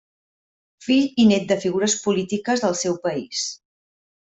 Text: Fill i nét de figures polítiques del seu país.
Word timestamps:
Fill 0.85 1.21
i 1.23 1.25
nét 1.33 1.45
de 1.51 1.59
figures 1.67 1.97
polítiques 2.07 2.65
del 2.65 2.77
seu 2.83 2.99
país. 3.07 3.45